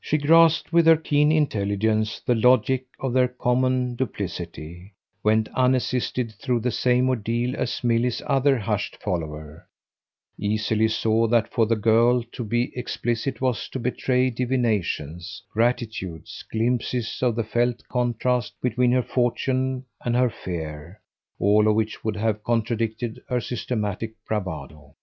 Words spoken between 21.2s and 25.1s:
all of which would have contradicted her systematic bravado.